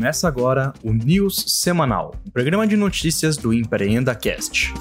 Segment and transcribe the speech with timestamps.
[0.00, 4.72] Começa agora o News Semanal, o programa de notícias do Empreenda Cast.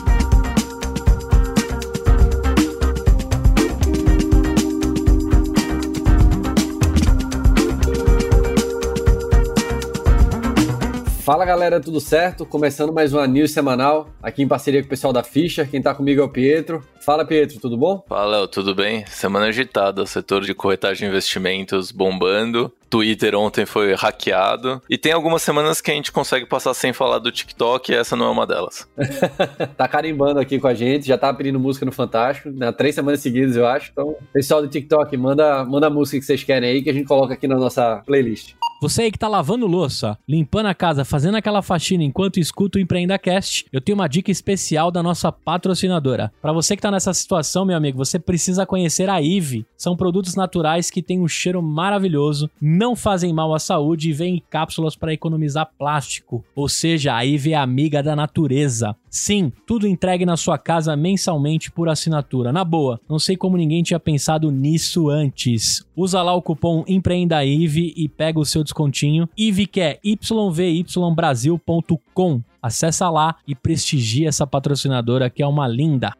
[11.22, 12.46] Fala galera, tudo certo?
[12.46, 15.70] Começando mais uma news semanal, aqui em parceria com o pessoal da Fischer.
[15.70, 16.82] Quem tá comigo é o Pietro.
[17.02, 18.04] Fala Pietro, tudo bom?
[18.08, 19.06] Fala, tudo bem?
[19.06, 22.74] Semana agitada, o setor de corretagem de investimentos bombando.
[22.90, 24.82] Twitter ontem foi hackeado.
[24.90, 28.16] E tem algumas semanas que a gente consegue passar sem falar do TikTok e essa
[28.16, 28.88] não é uma delas.
[29.78, 32.72] tá carimbando aqui com a gente, já tá pedindo música no Fantástico, né?
[32.72, 33.92] Três semanas seguidas, eu acho.
[33.92, 37.08] Então, pessoal do TikTok, manda, manda a música que vocês querem aí que a gente
[37.08, 38.56] coloca aqui na nossa playlist.
[38.82, 42.82] Você aí que tá lavando louça, limpando a casa, fazendo aquela faxina enquanto escuta o
[42.82, 46.32] EmpreendaCast, eu tenho uma dica especial da nossa patrocinadora.
[46.42, 49.66] Para você que tá nessa situação, meu amigo, você precisa conhecer a Ive.
[49.76, 54.38] São produtos naturais que têm um cheiro maravilhoso, não fazem mal à saúde e vêm
[54.38, 56.46] em cápsulas para economizar plástico.
[56.56, 58.96] Ou seja, a Ive é amiga da natureza.
[59.10, 62.54] Sim, tudo entregue na sua casa mensalmente por assinatura.
[62.54, 65.86] Na boa, não sei como ninguém tinha pensado nisso antes.
[65.94, 69.28] Usa lá o cupom EmpreendaIve e pega o seu descontinho.
[69.38, 72.42] IVE que é yvybrasil.com.
[72.62, 76.14] Acessa lá e prestigia essa patrocinadora que é uma linda.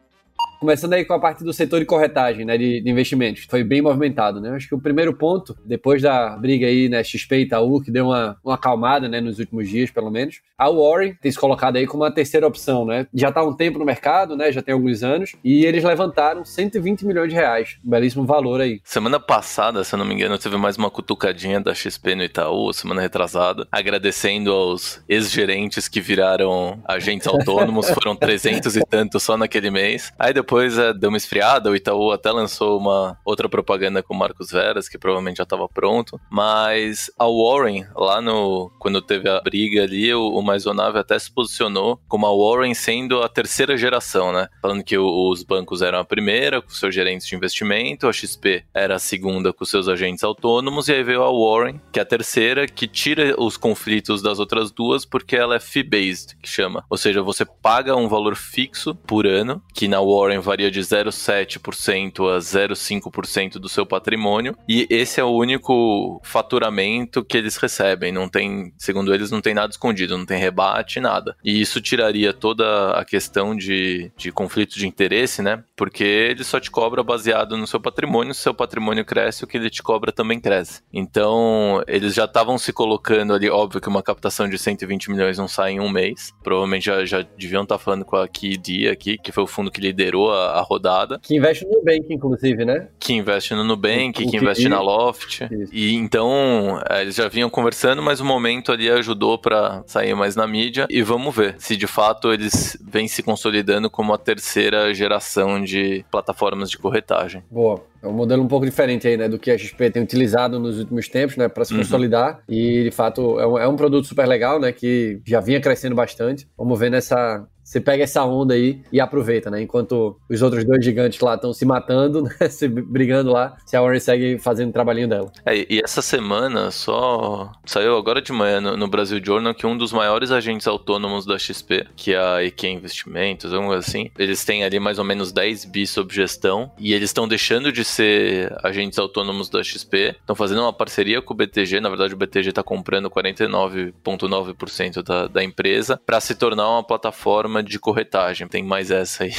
[0.60, 3.46] Começando aí com a parte do setor de corretagem, né, de, de, investimentos.
[3.48, 4.50] Foi bem movimentado, né?
[4.50, 8.08] Acho que o primeiro ponto, depois da briga aí, né, XP e Itaú, que deu
[8.08, 11.86] uma, uma acalmada, né, nos últimos dias, pelo menos, a Warren tem se colocado aí
[11.86, 13.06] como uma terceira opção, né?
[13.14, 16.44] Já está há um tempo no mercado, né, já tem alguns anos, e eles levantaram
[16.44, 17.78] 120 milhões de reais.
[17.82, 18.82] Um belíssimo valor aí.
[18.84, 22.70] Semana passada, se eu não me engano, teve mais uma cutucadinha da XP no Itaú,
[22.74, 29.70] semana retrasada, agradecendo aos ex-gerentes que viraram agentes autônomos, foram 300 e tanto só naquele
[29.70, 30.12] mês.
[30.18, 34.12] Aí depois depois é, deu uma esfriada, o Itaú até lançou uma outra propaganda com
[34.12, 36.20] o Marcos Veras, que provavelmente já estava pronto.
[36.28, 38.68] Mas a Warren, lá no.
[38.80, 43.22] Quando teve a briga ali, o, o Maisonave até se posicionou como a Warren sendo
[43.22, 44.48] a terceira geração, né?
[44.60, 48.64] Falando que o, os bancos eram a primeira, com seus gerentes de investimento, a XP
[48.74, 52.04] era a segunda com seus agentes autônomos, e aí veio a Warren, que é a
[52.04, 56.84] terceira, que tira os conflitos das outras duas, porque ela é fee-based, que chama.
[56.90, 62.34] Ou seja, você paga um valor fixo por ano, que na Warren varia de 0,7%
[62.34, 68.12] a 0,5% do seu patrimônio, e esse é o único faturamento que eles recebem.
[68.12, 71.36] Não tem, segundo eles, não tem nada escondido, não tem rebate, nada.
[71.44, 75.62] E isso tiraria toda a questão de, de conflito de interesse, né?
[75.76, 79.56] Porque ele só te cobra baseado no seu patrimônio, se seu patrimônio cresce, o que
[79.56, 80.82] ele te cobra também cresce.
[80.92, 85.48] Então, eles já estavam se colocando ali, óbvio que uma captação de 120 milhões não
[85.48, 86.32] sai em um mês.
[86.42, 89.80] Provavelmente já, já deviam estar falando com a KD aqui, que foi o fundo que
[89.80, 91.18] liderou a, a, rodada.
[91.20, 92.88] Que investe no Nubank, inclusive, né?
[92.98, 95.42] Que investe no Nubank, que, que investe na Loft.
[95.50, 95.72] Isso.
[95.72, 100.36] E então, é, eles já vinham conversando, mas o momento ali ajudou para sair mais
[100.36, 100.86] na mídia.
[100.90, 106.04] E vamos ver se de fato eles vêm se consolidando como a terceira geração de
[106.10, 107.42] plataformas de corretagem.
[107.50, 107.90] Boa.
[108.02, 110.78] É um modelo um pouco diferente aí, né, do que a XP tem utilizado nos
[110.78, 111.80] últimos tempos, né, para se uhum.
[111.80, 112.42] consolidar.
[112.48, 115.94] E, de fato, é um, é um produto super legal, né, que já vinha crescendo
[115.94, 116.48] bastante.
[116.56, 119.62] Vamos ver nessa, você pega essa onda aí e aproveita, né?
[119.62, 122.48] Enquanto os outros dois gigantes lá estão se matando, né?
[122.48, 125.30] se brigando lá, se a Warren segue fazendo o trabalhinho dela.
[125.46, 129.78] É, e essa semana só saiu agora de manhã no, no, Brasil Journal que um
[129.78, 134.64] dos maiores agentes autônomos da XP, que é a EQ Investimentos, algo assim, eles têm
[134.64, 138.98] ali mais ou menos 10 bi sob gestão e eles estão deixando de ser agentes
[138.98, 142.64] autônomos da XP, estão fazendo uma parceria com o BTG, na verdade o BTG está
[142.64, 148.48] comprando 49,9% da, da empresa para se tornar uma plataforma de corretagem.
[148.48, 149.32] Tem mais essa aí.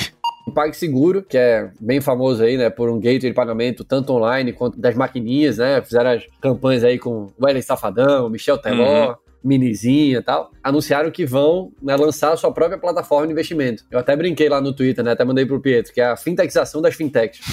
[0.47, 4.51] O PagSeguro, que é bem famoso aí, né, por um gateway de pagamento tanto online
[4.51, 9.15] quanto das maquininhas, né, fizeram as campanhas aí com o Wesley Safadão, Michel Teló, uhum
[9.43, 13.83] minizinha e tal, anunciaram que vão né, lançar a sua própria plataforma de investimento.
[13.89, 15.11] Eu até brinquei lá no Twitter, né?
[15.11, 17.41] Até mandei pro Pietro, que é a fintechização das fintechs.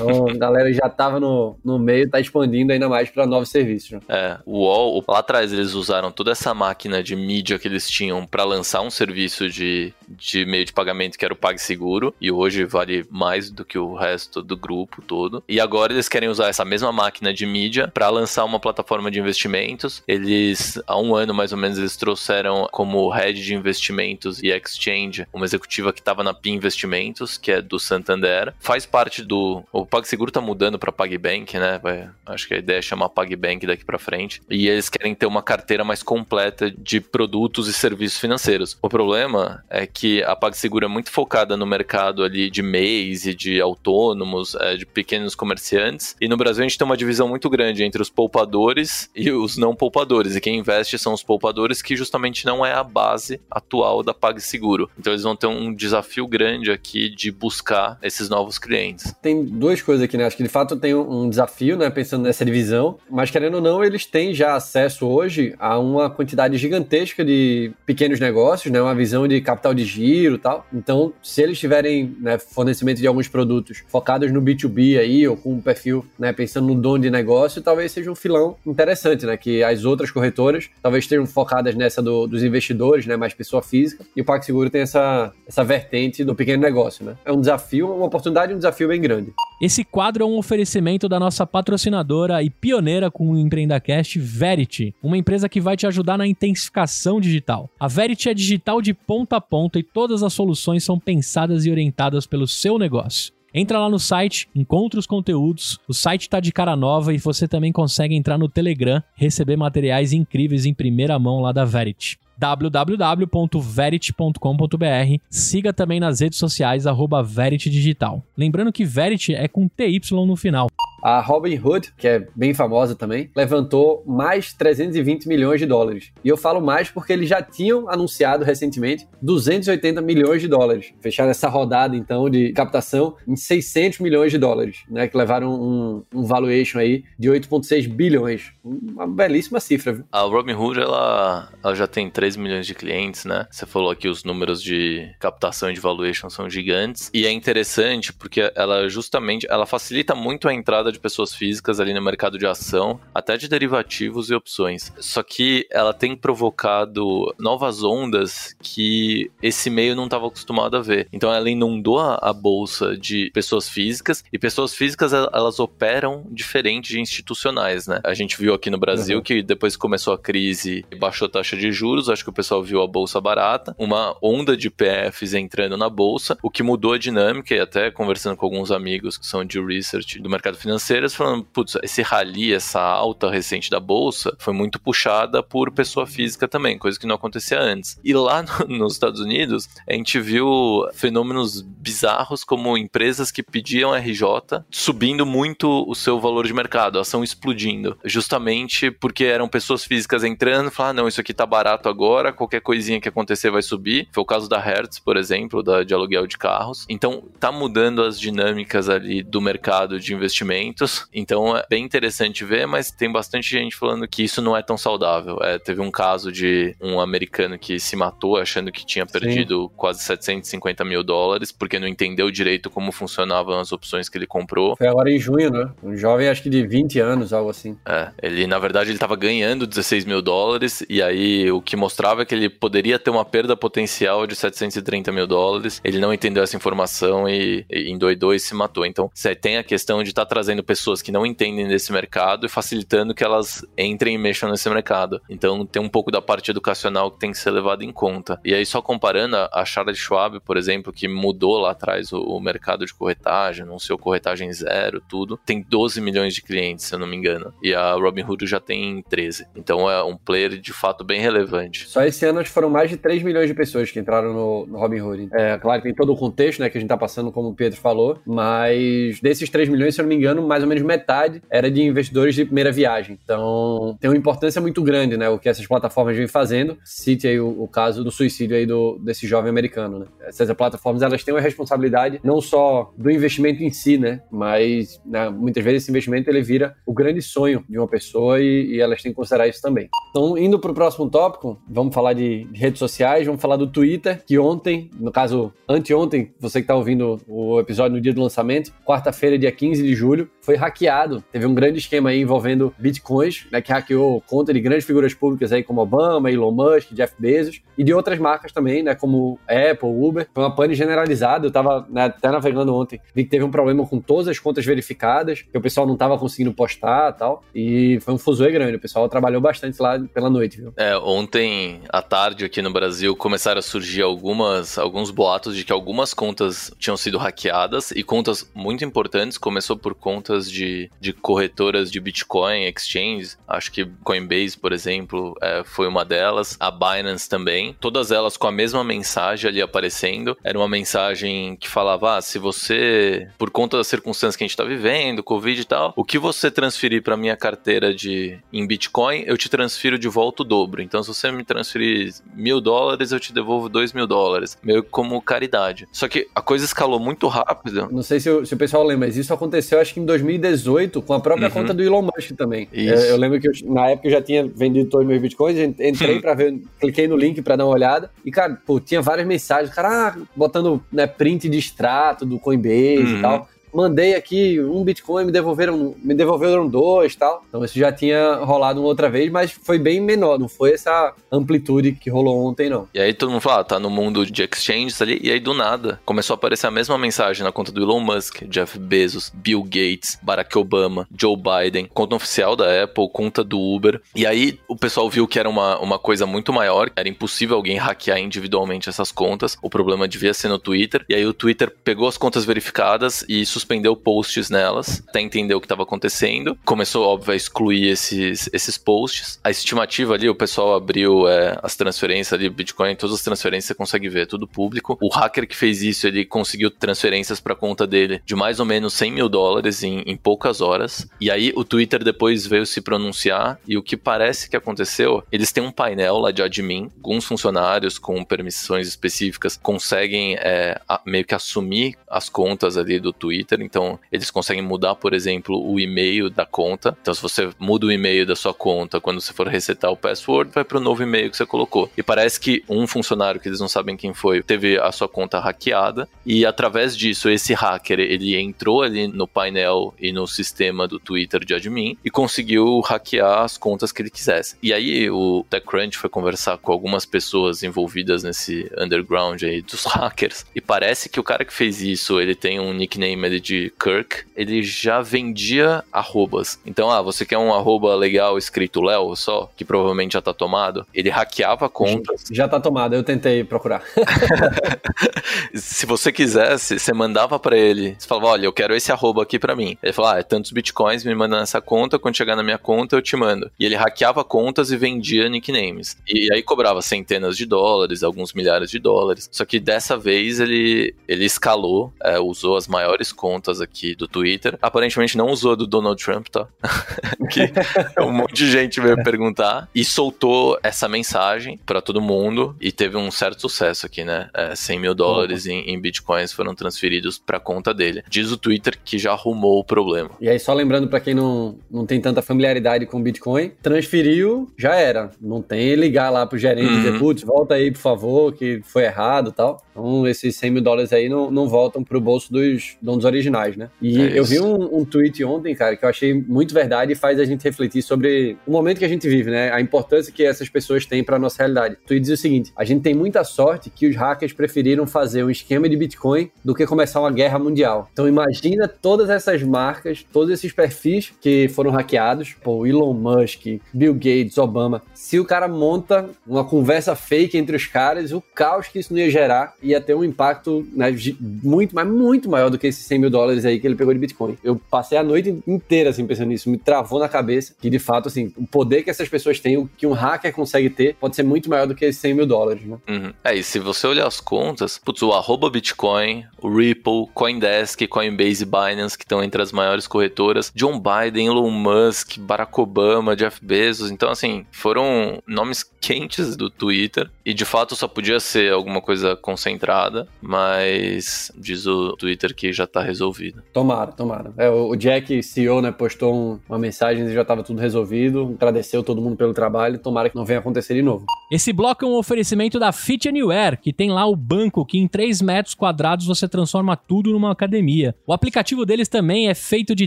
[0.00, 3.92] Então, a galera já tava no, no meio, tá expandindo ainda mais para novos serviços.
[3.92, 4.00] Né?
[4.08, 8.26] É, o UOL, lá atrás eles usaram toda essa máquina de mídia que eles tinham
[8.26, 12.64] para lançar um serviço de, de meio de pagamento que era o PagSeguro, e hoje
[12.64, 15.42] vale mais do que o resto do grupo todo.
[15.48, 19.18] E agora eles querem usar essa mesma máquina de mídia para lançar uma plataforma de
[19.18, 20.02] investimentos.
[20.06, 25.26] Eles, há um ano, mais ou menos, eles trouxeram como head de investimentos e exchange
[25.32, 28.52] uma executiva que estava na PIN Investimentos, que é do Santander.
[28.58, 29.62] Faz parte do.
[29.72, 31.78] O PagSeguro tá mudando para PagBank, né?
[31.82, 34.42] Vai, acho que a ideia é chamar PagBank daqui para frente.
[34.50, 38.76] E eles querem ter uma carteira mais completa de produtos e serviços financeiros.
[38.82, 43.34] O problema é que a PagSeguro é muito focada no mercado ali de MEIs e
[43.34, 46.16] de autônomos, é, de pequenos comerciantes.
[46.20, 49.56] E no Brasil a gente tem uma divisão muito grande entre os poupadores e os
[49.56, 50.36] não poupadores.
[50.36, 54.90] E quem investe são os poupadores, que justamente não é a base atual da PagSeguro.
[54.98, 59.14] Então eles vão ter um desafio grande aqui de buscar esses novos clientes.
[59.22, 60.24] Tem duas coisas aqui, né?
[60.24, 61.90] Acho que de fato tem um desafio, né?
[61.90, 66.56] Pensando nessa divisão, mas querendo ou não, eles têm já acesso hoje a uma quantidade
[66.56, 68.80] gigantesca de pequenos negócios, né?
[68.80, 70.66] Uma visão de capital de giro e tal.
[70.72, 75.54] Então, se eles tiverem né, fornecimento de alguns produtos focados no B2B aí, ou com
[75.54, 79.36] um perfil, né, pensando no dono de negócio, talvez seja um filão interessante, né?
[79.36, 83.16] Que as outras corretoras talvez estejam focadas nessa do, dos investidores, né?
[83.16, 84.04] Mais pessoa física.
[84.14, 87.16] E o PagSeguro tem essa, essa vertente do pequeno negócio, né?
[87.24, 89.32] É um desafio, uma oportunidade um desafio bem grande.
[89.60, 95.18] Esse quadro é um oferecimento da nossa patrocinadora e pioneira com o Empreendacast, Verity, uma
[95.18, 97.68] empresa que vai te ajudar na intensificação digital.
[97.78, 101.70] A Verity é digital de ponta a ponta e todas as soluções são pensadas e
[101.70, 103.32] orientadas pelo seu negócio.
[103.52, 105.78] Entra lá no site, encontra os conteúdos.
[105.88, 110.12] O site está de cara nova e você também consegue entrar no Telegram, receber materiais
[110.12, 115.20] incríveis em primeira mão lá da Verity www.verity.com.br.
[115.28, 118.24] Siga também nas redes sociais, arroba Verity Digital.
[118.34, 120.68] Lembrando que Verity é com TY no final.
[121.02, 126.12] A Robin Hood, que é bem famosa também, levantou mais 320 milhões de dólares.
[126.22, 130.92] E eu falo mais porque eles já tinham anunciado recentemente 280 milhões de dólares.
[131.00, 135.08] Fecharam essa rodada, então, de captação em 600 milhões de dólares, né?
[135.08, 138.52] Que levaram um, um valuation aí de 8,6 bilhões.
[138.62, 140.04] Uma belíssima cifra, viu?
[140.12, 143.46] A Robin Hood, ela, ela já tem 3 milhões de clientes, né?
[143.50, 147.10] Você falou aqui os números de captação e de valuation são gigantes.
[147.12, 151.92] E é interessante porque ela justamente, ela facilita muito a entrada de pessoas físicas ali
[151.94, 154.92] no mercado de ação, até de derivativos e opções.
[154.98, 161.08] Só que ela tem provocado novas ondas que esse meio não estava acostumado a ver.
[161.12, 167.00] Então ela inundou a, bolsa de pessoas físicas e pessoas físicas elas operam diferente de
[167.00, 168.00] institucionais, né?
[168.04, 169.22] A gente viu aqui no Brasil uhum.
[169.22, 172.62] que depois que começou a crise, baixou a taxa de juros, acho que o pessoal
[172.62, 176.98] viu a bolsa barata, uma onda de PFs entrando na bolsa, o que mudou a
[176.98, 181.14] dinâmica e até conversando com alguns amigos que são de research do mercado financeiro financeiras
[181.14, 186.48] falando, putz, esse rally, essa alta recente da bolsa foi muito puxada por pessoa física
[186.48, 187.98] também, coisa que não acontecia antes.
[188.02, 193.94] E lá no, nos Estados Unidos, a gente viu fenômenos bizarros como empresas que pediam
[193.94, 199.84] RJ subindo muito o seu valor de mercado, a ação explodindo, justamente porque eram pessoas
[199.84, 201.99] físicas entrando, falando, ah, não, isso aqui tá barato agora,
[202.32, 204.08] qualquer coisinha que acontecer vai subir.
[204.12, 206.86] Foi o caso da Hertz, por exemplo, da, de aluguel de carros.
[206.88, 210.70] Então, tá mudando as dinâmicas ali do mercado de investimento
[211.12, 214.76] então é bem interessante ver, mas tem bastante gente falando que isso não é tão
[214.76, 215.38] saudável.
[215.42, 219.70] É, teve um caso de um americano que se matou achando que tinha perdido Sim.
[219.76, 224.76] quase 750 mil dólares porque não entendeu direito como funcionavam as opções que ele comprou.
[224.76, 225.70] Foi agora em junho, né?
[225.82, 227.76] Um jovem acho que de 20 anos, algo assim.
[227.86, 231.89] É, ele na verdade ele estava ganhando 16 mil dólares e aí o que mostrava
[232.20, 235.80] é que ele poderia ter uma perda potencial de 730 mil dólares.
[235.84, 238.84] Ele não entendeu essa informação e, e endoidou e se matou.
[238.86, 242.46] Então, você tem a questão de estar tá trazendo pessoas que não entendem desse mercado
[242.46, 245.20] e facilitando que elas entrem e mexam nesse mercado.
[245.28, 248.40] Então tem um pouco da parte educacional que tem que ser levada em conta.
[248.44, 252.40] E aí, só comparando a Charles Schwab, por exemplo, que mudou lá atrás o, o
[252.40, 257.06] mercado de corretagem, anunciou corretagem zero, tudo, tem 12 milhões de clientes, se eu não
[257.06, 257.52] me engano.
[257.62, 259.46] E a Robinhood já tem 13.
[259.56, 261.79] Então é um player de fato bem relevante.
[261.88, 265.28] Só esse ano foram mais de 3 milhões de pessoas que entraram no, no Robinhood.
[265.32, 267.78] É claro tem todo o contexto, né, que a gente tá passando, como o Pedro
[267.78, 271.70] falou, mas desses 3 milhões, se eu não me engano, mais ou menos metade era
[271.70, 273.18] de investidores de primeira viagem.
[273.22, 276.76] Então, tem uma importância muito grande, né, o que essas plataformas vêm fazendo.
[276.84, 280.06] Cite aí o, o caso do suicídio aí do, desse jovem americano, né.
[280.22, 285.28] Essas plataformas, elas têm uma responsabilidade não só do investimento em si, né, mas né,
[285.30, 289.02] muitas vezes esse investimento ele vira o grande sonho de uma pessoa e, e elas
[289.02, 289.88] têm que considerar isso também.
[290.10, 293.66] Então, indo para o próximo tópico, vamos falar de, de redes sociais, vamos falar do
[293.66, 298.20] Twitter, que ontem, no caso, anteontem, você que está ouvindo o episódio no dia do
[298.20, 301.22] lançamento, quarta-feira, dia 15 de julho, foi hackeado.
[301.30, 305.52] Teve um grande esquema aí envolvendo bitcoins, né, que hackeou conta de grandes figuras públicas
[305.52, 309.88] aí como Obama, Elon Musk, Jeff Bezos e de outras marcas também, né, como Apple,
[309.88, 310.28] Uber.
[310.34, 311.46] Foi uma pane generalizada.
[311.46, 314.64] Eu tava né, até navegando ontem, vi que teve um problema com todas as contas
[314.66, 317.44] verificadas, que o pessoal não tava conseguindo postar, tal.
[317.54, 318.76] E foi um fuzuê grande.
[318.76, 320.72] O pessoal trabalhou bastante lá pela noite, viu?
[320.76, 325.72] É, ontem à tarde aqui no Brasil começaram a surgir algumas alguns boatos de que
[325.72, 331.90] algumas contas tinham sido hackeadas e contas muito importantes, começou por contas de, de corretoras
[331.90, 333.36] de Bitcoin, exchange.
[333.48, 336.56] Acho que Coinbase, por exemplo, é, foi uma delas.
[336.60, 337.76] A Binance também.
[337.80, 340.36] Todas elas com a mesma mensagem ali aparecendo.
[340.44, 344.52] Era uma mensagem que falava: ah, se você, por conta das circunstâncias que a gente
[344.52, 349.24] está vivendo, Covid e tal, o que você transferir para minha carteira de em Bitcoin,
[349.26, 350.82] eu te transfiro de volta o dobro.
[350.82, 354.56] Então, se você me transferir mil dólares, eu te devolvo dois mil dólares.
[354.62, 355.88] Meio como caridade.
[355.92, 357.88] Só que a coisa escalou muito rápido.
[357.90, 361.14] Não sei se, se o pessoal lembra, mas isso aconteceu acho que em 2018 com
[361.14, 361.52] a própria uhum.
[361.52, 362.68] conta do Elon Musk também.
[362.72, 365.58] Eu, eu, lembro que eu, na época eu já tinha vendido todos os meus bitcoins,
[365.78, 369.26] entrei para ver, cliquei no link para dar uma olhada e, cara, pô, tinha várias
[369.26, 373.18] mensagens, cara, ah, botando né, print de extrato do Coinbase uhum.
[373.18, 377.44] e tal mandei aqui um Bitcoin, me devolveram, me devolveram dois tal.
[377.48, 381.14] Então isso já tinha rolado uma outra vez, mas foi bem menor, não foi essa
[381.30, 382.88] amplitude que rolou ontem, não.
[382.94, 385.54] E aí todo mundo fala, ah, tá no mundo de exchanges ali, e aí do
[385.54, 389.62] nada começou a aparecer a mesma mensagem na conta do Elon Musk, Jeff Bezos, Bill
[389.62, 394.00] Gates, Barack Obama, Joe Biden, conta oficial da Apple, conta do Uber.
[394.14, 397.76] E aí o pessoal viu que era uma, uma coisa muito maior, era impossível alguém
[397.76, 401.04] hackear individualmente essas contas, o problema devia ser no Twitter.
[401.08, 405.60] E aí o Twitter pegou as contas verificadas e suspendeu posts nelas, até entender o
[405.60, 406.58] que estava acontecendo.
[406.64, 409.38] Começou, óbvio, a excluir esses, esses posts.
[409.44, 413.74] A estimativa ali, o pessoal abriu é, as transferências ali, Bitcoin, todas as transferências você
[413.74, 414.98] consegue ver, é tudo público.
[415.00, 418.94] O hacker que fez isso, ele conseguiu transferências para conta dele de mais ou menos
[418.94, 421.06] 100 mil dólares em, em poucas horas.
[421.20, 425.52] E aí o Twitter depois veio se pronunciar e o que parece que aconteceu, eles
[425.52, 431.24] têm um painel lá de admin, alguns funcionários com permissões específicas conseguem é, a, meio
[431.24, 436.30] que assumir as contas ali do Twitter Então eles conseguem mudar, por exemplo, o e-mail
[436.30, 436.96] da conta.
[437.00, 440.50] Então, se você muda o e-mail da sua conta, quando você for resetar o password,
[440.52, 441.90] vai para o novo e-mail que você colocou.
[441.96, 445.38] E parece que um funcionário que eles não sabem quem foi teve a sua conta
[445.40, 450.98] hackeada e através disso esse hacker ele entrou ali no painel e no sistema do
[450.98, 454.56] Twitter de admin e conseguiu hackear as contas que ele quisesse.
[454.62, 460.44] E aí o TechCrunch foi conversar com algumas pessoas envolvidas nesse underground aí dos hackers
[460.54, 464.62] e parece que o cara que fez isso ele tem um nickname de Kirk, ele
[464.62, 466.58] já vendia arrobas.
[466.64, 470.86] Então, ah, você quer um arroba legal escrito Léo só, que provavelmente já tá tomado?
[470.94, 472.24] Ele hackeava contas.
[472.30, 473.82] Já tá tomado, eu tentei procurar.
[475.54, 479.38] Se você quisesse, você mandava para ele, você falava, olha, eu quero esse arroba aqui
[479.38, 479.76] para mim.
[479.82, 482.96] Ele falava, ah, é tantos bitcoins, me manda nessa conta, quando chegar na minha conta
[482.96, 483.50] eu te mando.
[483.58, 485.96] E ele hackeava contas e vendia nicknames.
[486.08, 489.28] E aí cobrava centenas de dólares, alguns milhares de dólares.
[489.32, 493.29] Só que dessa vez ele, ele escalou, é, usou as maiores contas
[493.60, 494.58] aqui do Twitter.
[494.62, 496.46] Aparentemente não usou do Donald Trump, tá?
[497.30, 497.52] que
[498.00, 502.96] um monte de gente veio perguntar e soltou essa mensagem para todo mundo e teve
[502.96, 504.28] um certo sucesso aqui, né?
[504.34, 508.02] É, 100 mil dólares em, em, bitcoins foram transferidos para conta dele.
[508.08, 510.10] Diz o Twitter que já arrumou o problema.
[510.20, 514.74] E aí, só lembrando para quem não, não tem tanta familiaridade com Bitcoin, transferiu, já
[514.74, 515.10] era.
[515.20, 516.74] Não tem ligar lá pro gerente uhum.
[516.74, 516.98] e dizer, uhum.
[516.98, 519.62] putz, volta aí, por favor, que foi errado tal.
[519.70, 523.68] Então, esses 100 mil dólares aí não, não voltam pro bolso dos donos originais, né?
[523.80, 526.94] E é eu vi um, um, tweet ontem, cara, que eu achei muito verdade e
[526.94, 529.52] faz a gente refletir sobre o momento que a gente vive, né?
[529.52, 531.76] A importância que essas pessoas têm para nossa realidade.
[531.84, 535.24] O tweet diz o seguinte: a gente tem muita sorte que os hackers preferiram fazer
[535.24, 537.88] um esquema de Bitcoin do que começar uma guerra mundial.
[537.92, 543.94] Então imagina todas essas marcas, todos esses perfis que foram hackeados, pô, Elon Musk, Bill
[543.94, 544.82] Gates, Obama.
[544.94, 549.00] Se o cara monta uma conversa fake entre os caras, o caos que isso não
[549.00, 552.98] ia gerar ia ter um impacto né, muito, mas muito maior do que esses 100
[553.00, 554.36] mil dólares aí que ele pegou de Bitcoin.
[554.44, 558.08] Eu passei a noite inteira assim pensando nisso, me travou na cabeça que de fato
[558.08, 561.22] assim, o poder que essas pessoas têm, o que um hacker consegue ter, pode ser
[561.22, 562.78] muito maior do que esses 100 mil dólares, né?
[562.88, 563.12] Uhum.
[563.24, 568.42] É, e se você olhar as contas, putz, o arroba Bitcoin, o Ripple, Coindesk, Coinbase
[568.42, 573.44] e Binance, que estão entre as maiores corretoras, John Biden, Elon Musk, Barack Obama, Jeff
[573.44, 578.80] Bezos, então assim, foram nomes quentes do Twitter e de fato só podia ser alguma
[578.80, 583.40] coisa concentrada, mas diz o Twitter que já tá resolvido.
[583.52, 584.32] Tomara, tomara.
[584.36, 588.82] É, o Jack, CEO, né, postou um, uma mensagem e já tava tudo resolvido, agradeceu
[588.82, 591.06] todo mundo pelo trabalho, tomara que não venha acontecer de novo.
[591.30, 594.88] Esse bloco é um oferecimento da Fit Anywhere, que tem lá o banco que em
[594.88, 597.94] 3 metros quadrados você transforma tudo numa academia.
[598.04, 599.86] O aplicativo deles também é feito de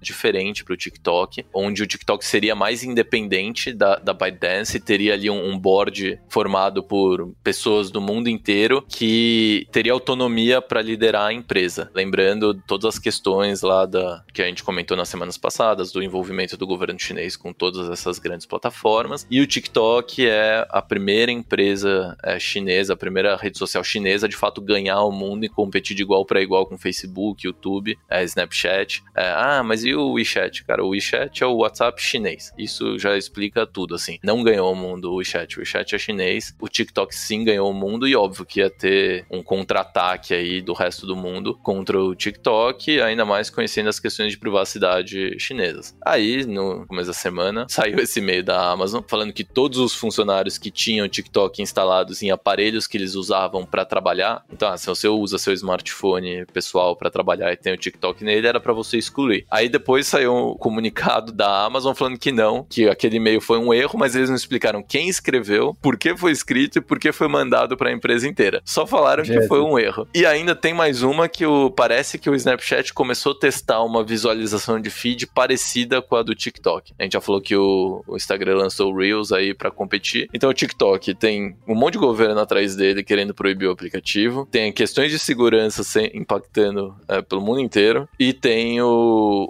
[0.00, 5.30] diferente para o TikTok, onde o TikTok seria mais independente da, da ByteDance, teria ali
[5.30, 11.32] um, um board formado por pessoas do mundo inteiro que teria autonomia para liderar a
[11.32, 11.90] empresa.
[11.94, 16.56] Lembrando todas as questões lá da que a gente comentou nas semanas passadas, do envolvimento
[16.56, 19.26] do governo chinês com todas essas grandes plataformas.
[19.30, 24.36] E o TikTok é a primeira empresa é, chinesa, a primeira rede social chinesa de
[24.36, 29.02] fato ganhar o mundo e competir de igual para igual com Facebook, YouTube, é, Snapchat.
[29.16, 30.62] É, ah, mas e o WeChat?
[30.64, 32.52] Cara, o WeChat é o WhatsApp chinês.
[32.58, 34.18] Isso já explica tudo, assim.
[34.22, 35.56] Não ganhou o mundo o WeChat.
[35.56, 36.54] O WeChat é chinês.
[36.60, 40.74] O TikTok sim ganhou o mundo e óbvio que ia ter um contra-ataque aí do
[40.74, 45.96] resto do mundo contra o TikTok, ainda mais conhecendo as questões de privacidade chinesas.
[46.04, 50.58] Aí, no começo da semana, saiu esse e-mail da Amazon falando que todos os funcionários
[50.58, 55.08] que tinham TikTok instalados em aparelhos que eles usavam para trabalhar, então, ah, se você
[55.08, 59.46] usa seu smartphone pessoal para trabalhar e tem o TikTok nele, era para você excluir.
[59.50, 63.72] Aí depois saiu um comunicado da Amazon falando que não, que aquele e-mail foi um
[63.72, 67.28] erro, mas eles não explicaram quem escreveu, por que foi escrito e por que foi
[67.28, 68.60] mandado para a empresa inteira.
[68.64, 70.06] Só falaram que foi um erro.
[70.14, 74.04] E ainda tem mais uma que o parece que o Snapchat começou a testar uma
[74.04, 76.92] visualização de feed parecida com a do TikTok.
[76.98, 80.28] A gente já falou que o, o Instagram lançou o Reels aí para competir.
[80.32, 84.72] Então o TikTok tem um monte de governo atrás dele querendo proibir o aplicativo, tem
[84.72, 85.82] questões de segurança
[86.14, 88.86] impactando é, pelo mundo inteiro e tem o,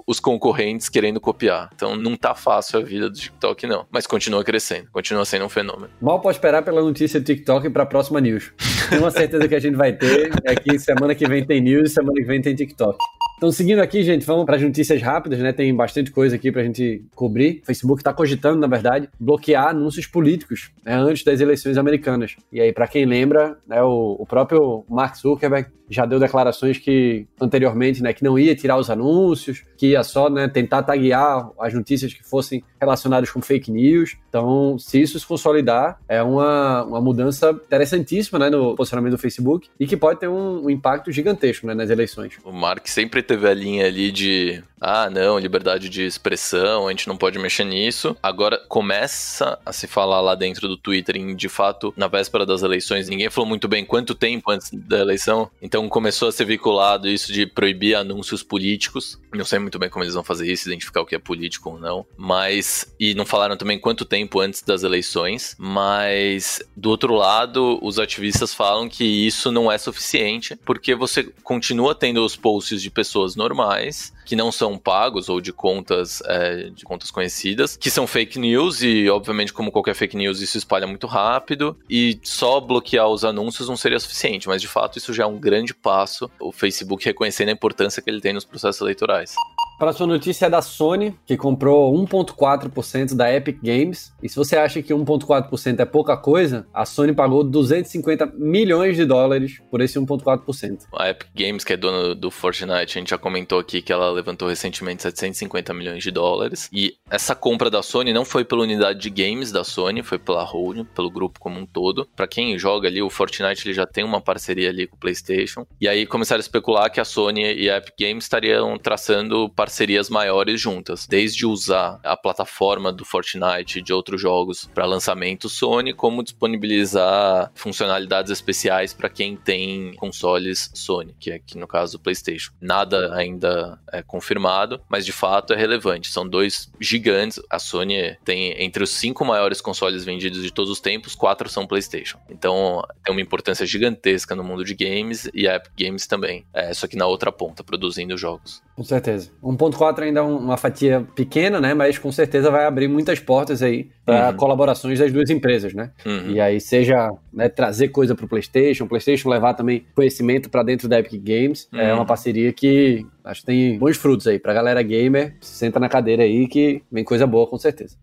[0.05, 1.69] os concorrentes querendo copiar.
[1.73, 5.49] Então não tá fácil a vida do TikTok não, mas continua crescendo, continua sendo um
[5.49, 5.89] fenômeno.
[6.01, 8.51] Mal pode esperar pela notícia do TikTok para a próxima news.
[8.89, 11.93] Tenho uma certeza que a gente vai ter é que semana que vem tem news,
[11.93, 12.97] semana que vem tem TikTok.
[13.37, 15.53] Então, seguindo aqui, gente, vamos para as notícias rápidas, né?
[15.53, 17.59] Tem bastante coisa aqui para a gente cobrir.
[17.61, 22.35] O Facebook está cogitando, na verdade, bloquear anúncios políticos né, antes das eleições americanas.
[22.51, 27.25] E aí, para quem lembra, né, o, o, próprio Mark Zuckerberg já deu declarações que
[27.39, 31.73] anteriormente, né, que não ia tirar os anúncios, que ia só né, tentar taguear as
[31.73, 34.17] notícias que fossem relacionadas com fake news.
[34.29, 39.69] Então, se isso se consolidar, é uma, uma mudança interessantíssima né, no posicionamento do Facebook
[39.79, 42.33] e que pode ter um, um impacto gigantesco né, nas eleições.
[42.43, 47.07] O Mark sempre teve a linha ali de ah, não, liberdade de expressão, a gente
[47.07, 48.15] não pode mexer nisso.
[48.21, 52.61] Agora começa a se falar lá dentro do Twitter, em, de fato, na véspera das
[52.61, 57.07] eleições, ninguém falou muito bem quanto tempo antes da eleição, então começou a ser vinculado
[57.07, 59.19] isso de proibir anúncios políticos.
[59.33, 61.79] Não sei muito bem como eles vão fazer isso, identificar o que é político ou
[61.79, 62.93] não, mas.
[62.99, 68.53] E não falaram também quanto tempo antes das eleições, mas do outro lado, os ativistas
[68.53, 74.13] falam que isso não é suficiente, porque você continua tendo os posts de pessoas normais
[74.27, 78.81] que não são pagos ou de contas é, de contas conhecidas, que são fake news
[78.81, 83.69] e, obviamente, como qualquer fake news, isso espalha muito rápido e só bloquear os anúncios
[83.69, 87.49] não seria suficiente, mas de fato isso já é um grande passo, o Facebook reconhecendo
[87.49, 89.35] a importância que ele tem nos processos eleitorais.
[89.77, 94.11] Próxima notícia é da Sony, que comprou 1,4% da Epic Games.
[94.23, 99.05] E se você acha que 1,4% é pouca coisa, a Sony pagou 250 milhões de
[99.05, 100.87] dólares por esse 1,4%.
[100.97, 104.09] A Epic Games, que é dona do Fortnite, a gente já comentou aqui que ela
[104.09, 106.67] levantou recentemente 750 milhões de dólares.
[106.73, 110.43] E essa compra da Sony não foi pela unidade de games da Sony, foi pela
[110.43, 112.09] holding, pelo grupo como um todo.
[112.15, 115.67] Para quem joga ali, o Fortnite ele já tem uma parceria ali com o PlayStation.
[115.79, 119.66] E aí começaram a especular que a Sony e a Epic Games estariam traçando parcerias
[120.09, 125.93] maiores juntas, desde usar a plataforma do Fortnite e de outros jogos para lançamento Sony,
[125.93, 131.99] como disponibilizar funcionalidades especiais para quem tem consoles Sony, que é aqui no caso o
[131.99, 132.51] PlayStation.
[132.61, 136.11] Nada ainda é confirmado, mas de fato é relevante.
[136.11, 137.39] São dois gigantes.
[137.49, 141.67] A Sony tem entre os cinco maiores consoles vendidos de todos os tempos, quatro são
[141.67, 142.19] PlayStation.
[142.29, 146.45] Então é uma importância gigantesca no mundo de games e a Epic Games também.
[146.53, 148.61] É, só que na outra ponta, produzindo jogos.
[148.77, 149.31] Com certeza.
[149.43, 151.73] 1.4 ainda é uma fatia pequena, né?
[151.73, 154.37] Mas com certeza vai abrir muitas portas aí para uhum.
[154.37, 155.89] colaborações das duas empresas, né?
[156.05, 156.29] Uhum.
[156.29, 160.61] E aí seja né, trazer coisa para o PlayStation, o PlayStation levar também conhecimento para
[160.61, 161.67] dentro da Epic Games.
[161.73, 161.81] É uhum.
[161.81, 164.37] É uma parceria que acho que tem bons frutos aí.
[164.37, 167.97] Pra galera gamer, senta na cadeira aí que vem coisa boa com certeza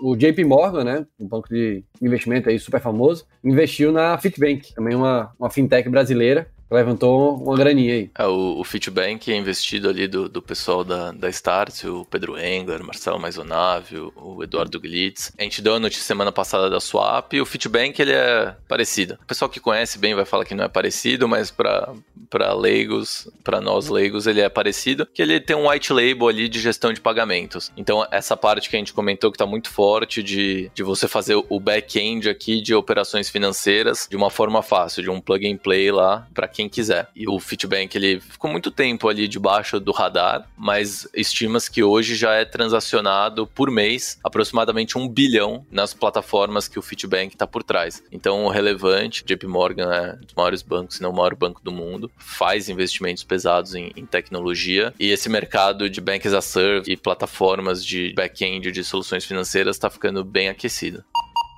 [0.00, 4.94] o JP Morgan, né, um banco de investimento aí super famoso, investiu na Fitbank, também
[4.94, 8.10] uma, uma fintech brasileira, levantou uma graninha aí.
[8.16, 12.38] É, o, o Fitbank é investido ali do, do pessoal da, da Start, o Pedro
[12.38, 15.32] Engler, Marcelo Maisonave, o Eduardo Glitz.
[15.38, 19.18] A gente deu a notícia semana passada da Swap o Fitbank ele é parecido.
[19.22, 23.60] O pessoal que conhece bem vai falar que não é parecido, mas para leigos, para
[23.60, 27.00] nós leigos, ele é parecido, que ele tem um white label ali de gestão de
[27.00, 27.72] pagamentos.
[27.76, 31.42] Então essa parte que a gente comentou que está muito forte de, de você fazer
[31.48, 35.90] o back-end aqui de operações financeiras de uma forma fácil, de um plug and play
[35.90, 37.08] lá para quem quiser.
[37.14, 42.16] E o Fitbank, ele ficou muito tempo ali debaixo do radar, mas estimas que hoje
[42.16, 47.62] já é transacionado por mês aproximadamente um bilhão nas plataformas que o Fitbank está por
[47.62, 48.02] trás.
[48.10, 51.70] Então, relevante, JP Morgan é um dos maiores bancos, se não o maior banco do
[51.70, 56.90] mundo, faz investimentos pesados em, em tecnologia e esse mercado de bank as a service
[56.90, 61.04] e plataformas de back-end de soluções financeiras está ficando bem aquecido.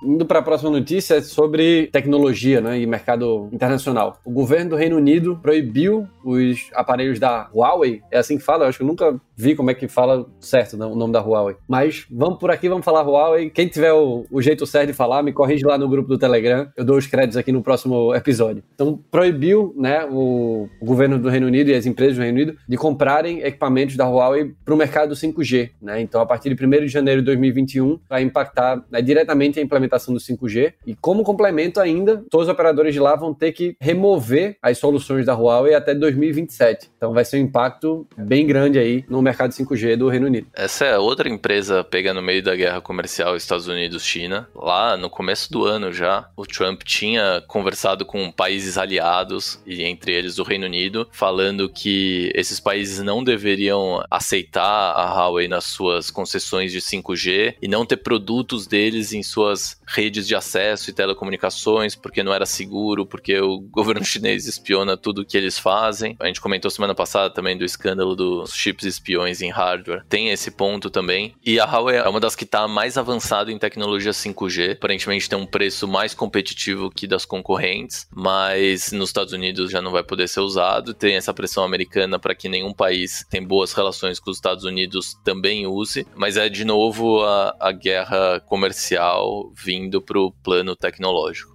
[0.03, 4.19] Indo para a próxima notícia é sobre tecnologia né, e mercado internacional.
[4.25, 8.01] O governo do Reino Unido proibiu os aparelhos da Huawei.
[8.11, 8.65] É assim que fala?
[8.65, 11.55] Eu acho que eu nunca vi como é que fala certo o nome da Huawei.
[11.67, 13.49] Mas vamos por aqui, vamos falar Huawei.
[13.49, 16.67] Quem tiver o, o jeito certo de falar, me corrige lá no grupo do Telegram.
[16.75, 18.63] Eu dou os créditos aqui no próximo episódio.
[18.73, 22.57] Então, proibiu né, o, o governo do Reino Unido e as empresas do Reino Unido
[22.67, 25.71] de comprarem equipamentos da Huawei para o mercado 5G.
[25.81, 26.01] Né?
[26.01, 29.90] Então, a partir de 1 de janeiro de 2021, vai impactar né, diretamente a implementação
[29.91, 30.73] implementação do 5G.
[30.85, 35.25] E como complemento ainda, todos os operadores de lá vão ter que remover as soluções
[35.25, 36.90] da Huawei até 2027.
[37.01, 40.45] Então vai ser um impacto bem grande aí no mercado 5G do Reino Unido.
[40.53, 44.47] Essa é outra empresa pegando no meio da guerra comercial Estados Unidos-China.
[44.53, 50.13] Lá no começo do ano já, o Trump tinha conversado com países aliados, e entre
[50.13, 56.11] eles o Reino Unido, falando que esses países não deveriam aceitar a Huawei nas suas
[56.11, 61.95] concessões de 5G e não ter produtos deles em suas redes de acesso e telecomunicações,
[61.95, 66.15] porque não era seguro, porque o governo chinês espiona tudo que eles fazem.
[66.19, 70.03] A gente comentou semana passada também do escândalo dos chips espiões em hardware.
[70.07, 71.35] Tem esse ponto também.
[71.45, 74.73] E a Huawei é uma das que está mais avançada em tecnologia 5G.
[74.73, 79.91] Aparentemente tem um preço mais competitivo que das concorrentes, mas nos Estados Unidos já não
[79.91, 80.93] vai poder ser usado.
[80.93, 85.17] Tem essa pressão americana para que nenhum país tem boas relações com os Estados Unidos
[85.23, 86.07] também use.
[86.15, 91.50] Mas é de novo a, a guerra comercial vindo indo para o plano tecnológico.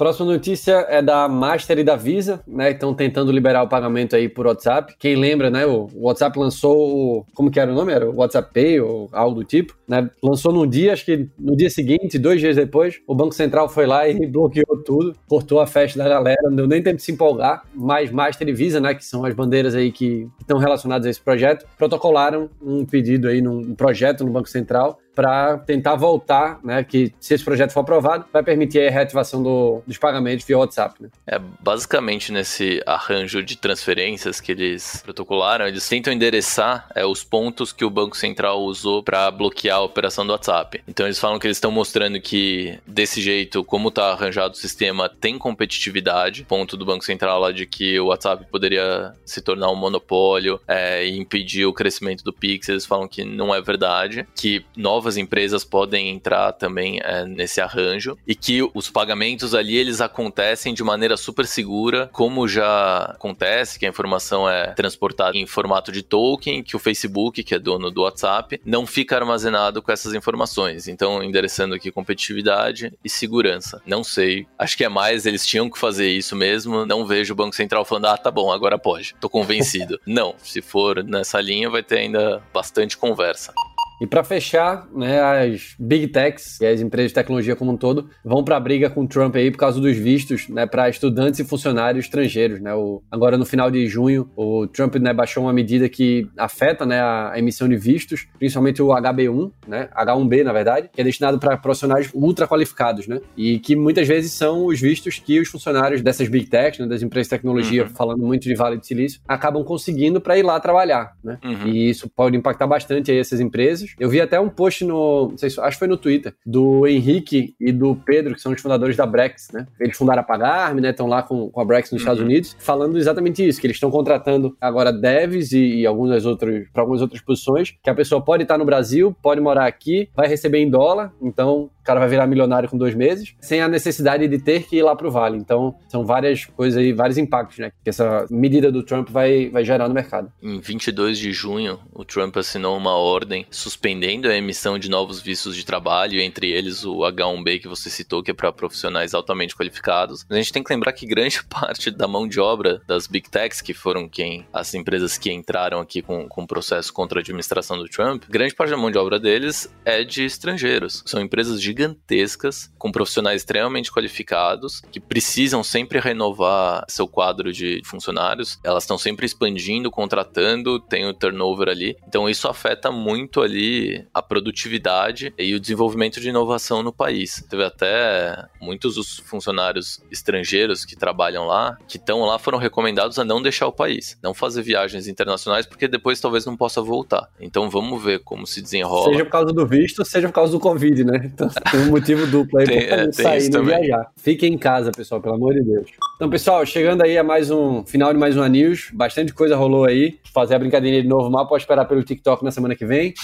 [0.00, 2.70] Próxima notícia é da Master e da Visa, né?
[2.70, 4.94] Estão tentando liberar o pagamento aí por WhatsApp.
[4.98, 5.66] Quem lembra, né?
[5.66, 7.26] O WhatsApp lançou o.
[7.34, 7.92] Como que era o nome?
[7.92, 10.08] Era o WhatsApp Pay ou algo do tipo, né?
[10.22, 13.84] Lançou num dia, acho que no dia seguinte, dois dias depois, o Banco Central foi
[13.84, 17.12] lá e bloqueou tudo, cortou a festa da galera, não deu nem tempo de se
[17.12, 17.64] empolgar.
[17.74, 18.94] Mas Master e Visa, né?
[18.94, 23.42] Que são as bandeiras aí que estão relacionadas a esse projeto, protocolaram um pedido aí
[23.42, 26.82] num projeto no Banco Central para tentar voltar, né?
[26.82, 30.94] Que se esse projeto for aprovado, vai permitir a reativação do, dos pagamentos via WhatsApp.
[30.98, 31.10] Né?
[31.26, 37.70] É basicamente nesse arranjo de transferências que eles protocolaram, eles tentam endereçar é, os pontos
[37.70, 40.82] que o Banco Central usou para bloquear a operação do WhatsApp.
[40.88, 45.06] Então eles falam que eles estão mostrando que desse jeito, como está arranjado o sistema,
[45.06, 46.44] tem competitividade.
[46.44, 51.04] Ponto do Banco Central lá de que o WhatsApp poderia se tornar um monopólio é,
[51.04, 52.70] e impedir o crescimento do Pix.
[52.70, 57.60] Eles falam que não é verdade, que novos novas empresas podem entrar também é, nesse
[57.60, 63.78] arranjo e que os pagamentos ali eles acontecem de maneira super segura, como já acontece,
[63.78, 67.90] que a informação é transportada em formato de token, que o Facebook, que é dono
[67.90, 70.86] do WhatsApp, não fica armazenado com essas informações.
[70.86, 73.82] Então, endereçando aqui competitividade e segurança.
[73.84, 76.86] Não sei, acho que é mais, eles tinham que fazer isso mesmo.
[76.86, 79.14] Não vejo o Banco Central falando, ah, tá bom, agora pode.
[79.20, 79.98] Tô convencido.
[80.06, 83.52] não, se for nessa linha, vai ter ainda bastante conversa.
[84.00, 88.08] E para fechar, né, as big techs e as empresas de tecnologia como um todo
[88.24, 91.38] vão para a briga com o Trump aí por causa dos vistos, né, para estudantes
[91.40, 92.74] e funcionários estrangeiros, né?
[92.74, 97.00] O, agora no final de junho, o Trump né, baixou uma medida que afeta, né,
[97.00, 101.58] a emissão de vistos, principalmente o HB1, né, H1B na verdade, que é destinado para
[101.58, 103.20] profissionais ultra qualificados, né?
[103.36, 107.02] E que muitas vezes são os vistos que os funcionários dessas big techs, né, das
[107.02, 107.90] empresas de tecnologia, uhum.
[107.90, 111.38] falando muito de Vale do Silício, acabam conseguindo para ir lá trabalhar, né?
[111.44, 111.68] Uhum.
[111.68, 113.96] E isso pode impactar bastante aí essas empresas serviços.
[113.98, 117.54] Eu vi até um post no, não sei, acho que foi no Twitter, do Henrique
[117.60, 119.66] e do Pedro, que são os fundadores da Brex, né?
[119.78, 120.90] Eles fundaram a Pagarme, né?
[120.90, 121.98] Estão lá com, com a Brex nos uhum.
[121.98, 126.68] Estados Unidos, falando exatamente isso, que eles estão contratando agora devs e, e algumas outras,
[126.72, 130.28] para algumas outras posições, que a pessoa pode estar no Brasil, pode morar aqui, vai
[130.28, 134.28] receber em dólar, então o cara vai virar milionário com dois meses, sem a necessidade
[134.28, 135.38] de ter que ir lá pro Vale.
[135.38, 137.72] Então, são várias coisas aí, vários impactos, né?
[137.82, 140.30] Que essa medida do Trump vai, vai gerar no mercado.
[140.42, 145.56] Em 22 de junho, o Trump assinou uma ordem suspendendo a emissão de novos vistos
[145.56, 150.24] de trabalho, entre eles o H1B que você citou, que é para profissionais altamente qualificados.
[150.28, 153.60] A gente tem que lembrar que grande parte da mão de obra das Big Techs,
[153.60, 157.88] que foram quem as empresas que entraram aqui com, com processo contra a administração do
[157.88, 161.02] Trump, grande parte da mão de obra deles é de estrangeiros.
[161.06, 167.80] São empresas de gigantescas, com profissionais extremamente qualificados, que precisam sempre renovar seu quadro de
[167.84, 168.58] funcionários.
[168.62, 171.96] Elas estão sempre expandindo, contratando, tem o turnover ali.
[172.06, 177.44] Então isso afeta muito ali a produtividade e o desenvolvimento de inovação no país.
[177.48, 183.24] Teve até muitos dos funcionários estrangeiros que trabalham lá, que estão lá, foram recomendados a
[183.24, 187.28] não deixar o país, não fazer viagens internacionais, porque depois talvez não possa voltar.
[187.40, 189.12] Então vamos ver como se desenrola.
[189.12, 191.20] Seja por causa do visto, seja por causa do Covid, né?
[191.24, 194.10] Então, tem um motivo duplo aí tem, pra é, sair e viajar.
[194.16, 195.90] Fiquem em casa, pessoal, pelo amor de Deus.
[196.16, 199.84] Então, pessoal, chegando aí a mais um final de mais uma news, bastante coisa rolou
[199.84, 200.18] aí.
[200.34, 203.14] Fazer a brincadeirinha de novo, mal pode esperar pelo TikTok na semana que vem.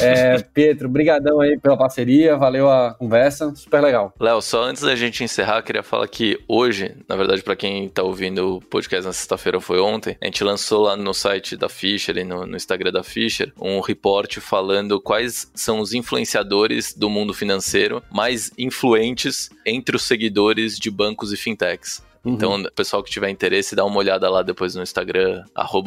[0.00, 4.12] É, Pietro, brigadão aí pela parceria, valeu a conversa, super legal.
[4.18, 8.02] Léo, só antes da gente encerrar, queria falar que hoje, na verdade, para quem tá
[8.02, 12.16] ouvindo o podcast na sexta-feira foi ontem, a gente lançou lá no site da Fischer
[12.16, 17.34] e no, no Instagram da Fischer um report falando quais são os influenciadores do mundo
[17.34, 22.02] financeiro mais influentes entre os seguidores de bancos e fintechs.
[22.26, 22.34] Uhum.
[22.34, 25.44] Então, o pessoal que tiver interesse, dá uma olhada lá depois no Instagram,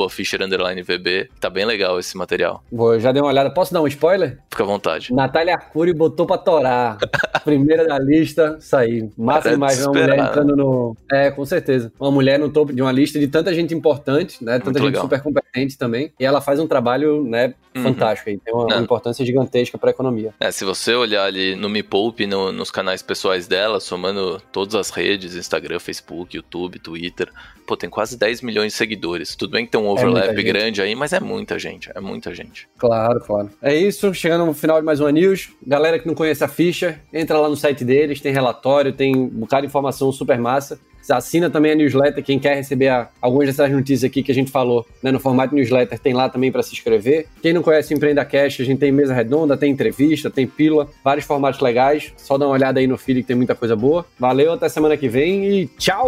[0.10, 1.30] FischerVB.
[1.40, 2.64] Tá bem legal esse material.
[2.72, 3.50] Boa, já dei uma olhada.
[3.50, 4.40] Posso dar um spoiler?
[4.50, 5.14] Fica à vontade.
[5.14, 6.98] Natália Arcuri botou pra torar.
[7.44, 9.10] Primeira da lista, sair.
[9.18, 10.96] Massa demais uma mulher entrando no...
[11.12, 11.92] É, com certeza.
[12.00, 14.54] Uma mulher no topo de uma lista de tanta gente importante, né?
[14.54, 15.04] Tanta Muito gente legal.
[15.04, 16.14] super competente também.
[16.20, 17.84] E ela faz um trabalho, né, uhum.
[17.84, 18.38] fantástico aí.
[18.38, 20.34] Tem uma, uma importância gigantesca pra economia.
[20.40, 24.76] É, se você olhar ali no Me Poupe, no, nos canais pessoais dela, somando todas
[24.76, 27.30] as redes, Instagram, Facebook, Facebook, YouTube, Twitter.
[27.66, 29.36] Pô, tem quase 10 milhões de seguidores.
[29.36, 31.92] Tudo bem que tem um é overlap é grande aí, mas é muita gente.
[31.94, 32.70] É muita gente.
[32.78, 33.50] Claro, claro.
[33.62, 34.14] É isso.
[34.14, 35.50] Chegando no final de mais uma news.
[35.66, 39.28] Galera que não conhece a ficha, entra lá no site deles, tem relatório, tem um
[39.28, 40.80] bocado de informação super massa.
[41.12, 44.52] Assina também a newsletter, quem quer receber a, algumas dessas notícias aqui que a gente
[44.52, 47.28] falou né, no formato newsletter, tem lá também para se inscrever.
[47.42, 50.88] Quem não conhece o Empreenda Cash, a gente tem mesa redonda, tem entrevista, tem pílula,
[51.04, 52.14] vários formatos legais.
[52.18, 54.06] Só dá uma olhada aí no feed que tem muita coisa boa.
[54.20, 56.08] Valeu, até semana que vem e tchau!